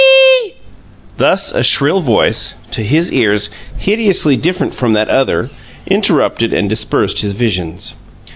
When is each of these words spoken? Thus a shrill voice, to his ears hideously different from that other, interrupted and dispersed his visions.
Thus 1.17 1.53
a 1.53 1.61
shrill 1.61 1.99
voice, 1.99 2.55
to 2.71 2.81
his 2.81 3.11
ears 3.13 3.51
hideously 3.77 4.35
different 4.35 4.73
from 4.73 4.93
that 4.93 5.09
other, 5.09 5.51
interrupted 5.85 6.51
and 6.51 6.67
dispersed 6.67 7.21
his 7.21 7.33
visions. 7.33 7.93